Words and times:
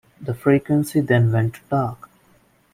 The 0.19 0.33
frequency 0.33 0.99
then 0.99 1.31
went 1.31 1.59
dark. 1.69 2.09